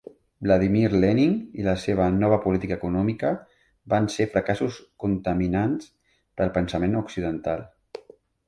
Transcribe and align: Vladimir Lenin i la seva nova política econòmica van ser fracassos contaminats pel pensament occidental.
Vladimir 0.45 0.87
Lenin 1.03 1.33
i 1.63 1.65
la 1.67 1.75
seva 1.81 2.07
nova 2.15 2.39
política 2.45 2.77
econòmica 2.79 3.31
van 3.95 4.09
ser 4.15 4.27
fracassos 4.33 4.81
contaminats 5.05 5.95
pel 6.41 6.53
pensament 6.57 7.01
occidental. 7.05 7.67